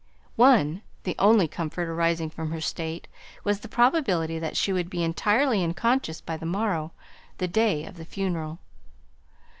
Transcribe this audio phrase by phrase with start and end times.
[0.35, 3.07] One the only comfort arising from her state
[3.43, 6.91] was the probability that she would be entirely unconscious by the morrow
[7.37, 8.57] the day of the funeral.